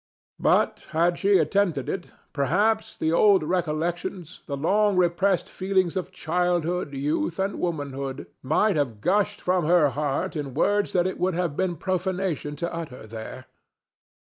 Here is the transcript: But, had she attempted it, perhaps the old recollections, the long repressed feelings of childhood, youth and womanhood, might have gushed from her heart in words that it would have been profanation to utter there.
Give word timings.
But, 0.39 0.87
had 0.93 1.19
she 1.19 1.37
attempted 1.37 1.87
it, 1.87 2.07
perhaps 2.33 2.97
the 2.97 3.11
old 3.11 3.43
recollections, 3.43 4.41
the 4.47 4.57
long 4.57 4.95
repressed 4.95 5.47
feelings 5.47 5.95
of 5.95 6.11
childhood, 6.11 6.95
youth 6.95 7.37
and 7.37 7.59
womanhood, 7.59 8.25
might 8.41 8.77
have 8.77 8.99
gushed 8.99 9.41
from 9.41 9.63
her 9.65 9.89
heart 9.89 10.35
in 10.35 10.55
words 10.55 10.93
that 10.93 11.05
it 11.05 11.19
would 11.19 11.35
have 11.35 11.55
been 11.55 11.75
profanation 11.75 12.55
to 12.55 12.73
utter 12.73 13.05
there. 13.05 13.45